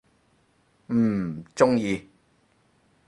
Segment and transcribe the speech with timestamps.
[0.87, 2.09] 嗯，中意！